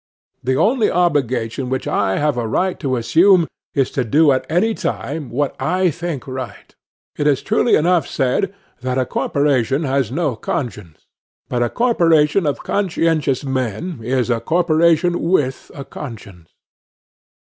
The 0.43 0.55
only 0.57 0.89
obligation 0.89 1.69
which 1.69 1.87
I 1.87 2.17
have 2.17 2.35
a 2.35 2.47
right 2.47 2.79
to 2.79 2.95
assume, 2.97 3.47
is 3.75 3.91
to 3.91 4.03
do 4.03 4.31
at 4.31 4.47
any 4.49 4.73
time 4.73 5.29
what 5.29 5.55
I 5.61 5.91
think 5.91 6.25
right. 6.25 6.73
It 7.19 7.27
is 7.27 7.43
truly 7.43 7.75
enough 7.75 8.07
said 8.07 8.51
that 8.81 8.97
a 8.97 9.05
corporation 9.05 9.83
has 9.83 10.11
no 10.11 10.35
conscience; 10.35 11.05
but 11.49 11.61
a 11.61 11.69
corporation 11.69 12.47
of 12.47 12.63
conscientious 12.63 13.43
men 13.45 13.99
is 14.01 14.31
a 14.31 14.39
corporation 14.41 15.21
with 15.21 15.69
a 15.75 15.85
conscience. 15.85 16.49